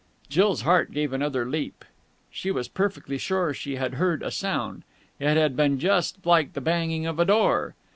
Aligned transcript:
_Jill's 0.29 0.61
heart 0.63 0.91
gave 0.91 1.13
another 1.13 1.45
leap. 1.47 1.85
She 2.31 2.49
was 2.49 2.67
perfectly 2.67 3.19
sure 3.19 3.53
she 3.53 3.75
had 3.75 3.93
heard 3.93 4.23
a 4.23 4.31
sound. 4.31 4.81
It 5.19 5.37
had 5.37 5.55
been 5.55 5.77
just 5.77 6.25
like 6.25 6.53
the 6.53 6.59
banging 6.61 7.05
of 7.05 7.19
a 7.19 7.25
door. 7.25 7.75